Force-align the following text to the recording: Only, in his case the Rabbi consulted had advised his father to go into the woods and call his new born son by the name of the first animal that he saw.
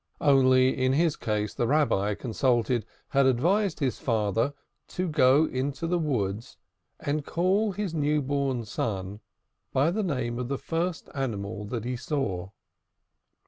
Only, 0.19 0.75
in 0.83 0.93
his 0.93 1.15
case 1.15 1.53
the 1.53 1.67
Rabbi 1.67 2.15
consulted 2.15 2.87
had 3.09 3.27
advised 3.27 3.79
his 3.79 3.99
father 3.99 4.51
to 4.87 5.07
go 5.07 5.45
into 5.45 5.85
the 5.85 5.99
woods 5.99 6.57
and 6.99 7.23
call 7.23 7.71
his 7.73 7.93
new 7.93 8.23
born 8.23 8.65
son 8.65 9.19
by 9.71 9.91
the 9.91 10.01
name 10.01 10.39
of 10.39 10.47
the 10.47 10.57
first 10.57 11.07
animal 11.13 11.65
that 11.65 11.85
he 11.85 11.95
saw. 11.95 12.49